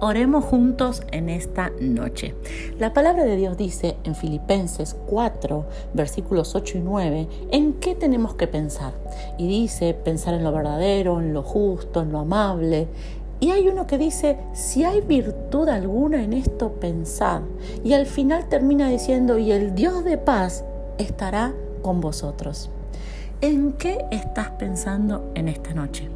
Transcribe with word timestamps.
Oremos 0.00 0.44
juntos 0.44 1.02
en 1.10 1.28
esta 1.28 1.72
noche. 1.80 2.36
La 2.78 2.92
palabra 2.92 3.24
de 3.24 3.34
Dios 3.34 3.56
dice 3.56 3.96
en 4.04 4.14
Filipenses 4.14 4.94
4, 5.08 5.66
versículos 5.92 6.54
8 6.54 6.78
y 6.78 6.80
9, 6.82 7.28
en 7.50 7.72
qué 7.74 7.96
tenemos 7.96 8.34
que 8.34 8.46
pensar. 8.46 8.92
Y 9.38 9.48
dice 9.48 9.94
pensar 9.94 10.34
en 10.34 10.44
lo 10.44 10.52
verdadero, 10.52 11.18
en 11.18 11.34
lo 11.34 11.42
justo, 11.42 12.00
en 12.00 12.12
lo 12.12 12.20
amable. 12.20 12.86
Y 13.40 13.50
hay 13.50 13.66
uno 13.66 13.88
que 13.88 13.98
dice, 13.98 14.38
si 14.52 14.84
hay 14.84 15.00
virtud 15.00 15.68
alguna 15.68 16.22
en 16.22 16.32
esto, 16.32 16.74
pensad. 16.74 17.42
Y 17.82 17.94
al 17.94 18.06
final 18.06 18.48
termina 18.48 18.88
diciendo, 18.88 19.36
y 19.36 19.50
el 19.50 19.74
Dios 19.74 20.04
de 20.04 20.16
paz 20.16 20.64
estará 20.98 21.54
con 21.82 22.00
vosotros. 22.00 22.70
¿En 23.40 23.72
qué 23.72 24.04
estás 24.12 24.50
pensando 24.50 25.32
en 25.34 25.48
esta 25.48 25.74
noche? 25.74 26.08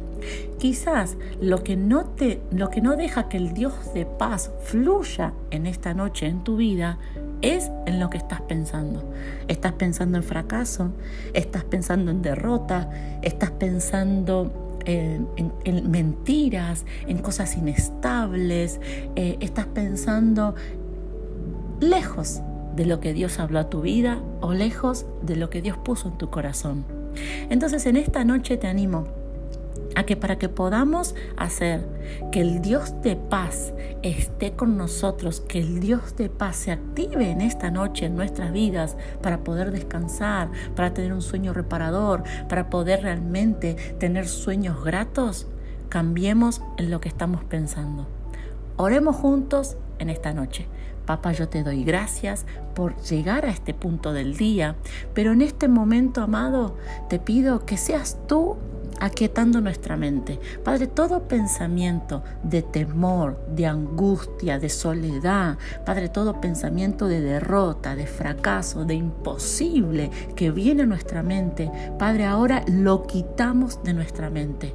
Quizás 0.59 1.17
lo 1.41 1.63
que 1.63 1.75
no 1.75 2.05
te 2.05 2.41
lo 2.51 2.69
que 2.69 2.81
no 2.81 2.95
deja 2.95 3.27
que 3.29 3.37
el 3.37 3.53
Dios 3.53 3.73
de 3.93 4.05
paz 4.05 4.51
fluya 4.63 5.33
en 5.51 5.65
esta 5.65 5.93
noche 5.93 6.27
en 6.27 6.43
tu 6.43 6.57
vida 6.57 6.97
es 7.41 7.69
en 7.85 7.99
lo 7.99 8.09
que 8.09 8.17
estás 8.17 8.41
pensando. 8.41 9.03
Estás 9.47 9.73
pensando 9.73 10.17
en 10.17 10.23
fracaso, 10.23 10.91
estás 11.33 11.65
pensando 11.65 12.11
en 12.11 12.21
derrota, 12.21 12.89
estás 13.21 13.51
pensando 13.51 14.79
en, 14.85 15.27
mentiras, 15.89 16.85
en 17.07 17.17
cosas 17.19 17.57
inestables, 17.57 18.79
eh, 19.15 19.37
estás 19.41 19.65
pensando 19.67 20.55
lejos 21.79 22.41
de 22.75 22.85
lo 22.85 22.99
que 22.99 23.13
Dios 23.13 23.39
habló 23.39 23.59
a 23.59 23.69
tu 23.69 23.81
vida 23.81 24.19
o 24.41 24.53
lejos 24.53 25.05
de 25.21 25.35
lo 25.35 25.49
que 25.49 25.61
Dios 25.61 25.77
puso 25.77 26.07
en 26.09 26.17
tu 26.17 26.29
corazón. 26.29 26.85
Entonces 27.49 27.85
en 27.85 27.97
esta 27.97 28.23
noche 28.23 28.57
te 28.57 28.67
animo 28.67 29.07
a 29.95 30.03
que 30.03 30.15
para 30.15 30.37
que 30.37 30.49
podamos 30.49 31.15
hacer 31.37 31.87
que 32.31 32.41
el 32.41 32.61
Dios 32.61 33.01
de 33.01 33.15
paz 33.15 33.73
esté 34.01 34.53
con 34.53 34.77
nosotros, 34.77 35.41
que 35.41 35.59
el 35.59 35.79
Dios 35.79 36.15
de 36.15 36.29
paz 36.29 36.55
se 36.57 36.71
active 36.71 37.29
en 37.29 37.41
esta 37.41 37.71
noche 37.71 38.05
en 38.05 38.15
nuestras 38.15 38.51
vidas 38.51 38.97
para 39.21 39.43
poder 39.43 39.71
descansar, 39.71 40.49
para 40.75 40.93
tener 40.93 41.13
un 41.13 41.21
sueño 41.21 41.53
reparador, 41.53 42.23
para 42.49 42.69
poder 42.69 43.01
realmente 43.03 43.75
tener 43.99 44.27
sueños 44.27 44.83
gratos, 44.83 45.47
cambiemos 45.89 46.61
en 46.77 46.89
lo 46.89 46.99
que 46.99 47.09
estamos 47.09 47.43
pensando. 47.43 48.07
Oremos 48.77 49.15
juntos 49.15 49.77
en 49.99 50.09
esta 50.09 50.33
noche. 50.33 50.67
Papá, 51.05 51.33
yo 51.33 51.49
te 51.49 51.63
doy 51.63 51.83
gracias 51.83 52.45
por 52.73 52.95
llegar 53.01 53.45
a 53.45 53.49
este 53.49 53.73
punto 53.73 54.13
del 54.13 54.37
día, 54.37 54.75
pero 55.13 55.33
en 55.33 55.41
este 55.41 55.67
momento, 55.67 56.21
amado, 56.21 56.77
te 57.09 57.19
pido 57.19 57.65
que 57.65 57.75
seas 57.77 58.17
tú 58.27 58.57
aquietando 59.03 59.59
nuestra 59.59 59.97
mente. 59.97 60.39
Padre, 60.63 60.87
todo 60.87 61.27
pensamiento 61.27 62.23
de 62.41 62.61
temor, 62.61 63.37
de 63.49 63.65
angustia, 63.65 64.59
de 64.59 64.69
soledad, 64.69 65.57
Padre, 65.85 66.07
todo 66.07 66.39
pensamiento 66.39 67.07
de 67.07 67.19
derrota, 67.19 67.97
de 67.97 68.07
fracaso, 68.07 68.85
de 68.85 68.93
imposible 68.93 70.09
que 70.37 70.51
viene 70.51 70.83
a 70.83 70.85
nuestra 70.85 71.21
mente, 71.21 71.69
Padre, 71.99 72.23
ahora 72.25 72.63
lo 72.67 73.03
quitamos 73.03 73.83
de 73.83 73.93
nuestra 73.93 74.29
mente 74.29 74.73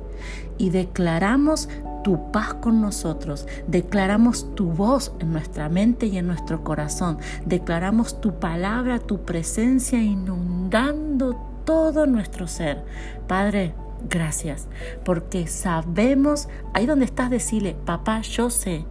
y 0.58 0.68
declaramos 0.70 1.70
tu 2.04 2.30
paz 2.30 2.52
con 2.54 2.82
nosotros, 2.82 3.46
declaramos 3.66 4.54
tu 4.54 4.66
voz 4.66 5.12
en 5.20 5.32
nuestra 5.32 5.70
mente 5.70 6.06
y 6.06 6.18
en 6.18 6.26
nuestro 6.26 6.62
corazón, 6.64 7.16
declaramos 7.46 8.20
tu 8.20 8.38
palabra, 8.38 8.98
tu 8.98 9.22
presencia 9.22 10.02
inundando 10.02 11.48
todo 11.68 12.06
nuestro 12.06 12.46
ser. 12.46 12.82
Padre, 13.26 13.74
gracias, 14.08 14.68
porque 15.04 15.46
sabemos, 15.46 16.48
ahí 16.72 16.86
donde 16.86 17.04
estás, 17.04 17.28
decirle, 17.28 17.76
papá, 17.84 18.22
yo 18.22 18.48
sé 18.48 18.86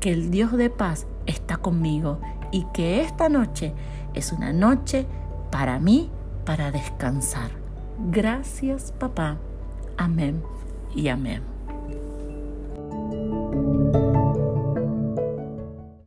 que 0.00 0.12
el 0.12 0.30
Dios 0.30 0.52
de 0.52 0.70
paz 0.70 1.06
está 1.26 1.58
conmigo 1.58 2.20
y 2.50 2.64
que 2.72 3.02
esta 3.02 3.28
noche 3.28 3.74
es 4.14 4.32
una 4.32 4.54
noche 4.54 5.04
para 5.50 5.78
mí, 5.78 6.10
para 6.46 6.70
descansar. 6.70 7.50
Gracias, 8.10 8.92
papá. 8.98 9.36
Amén 9.98 10.42
y 10.96 11.08
amén. 11.08 11.42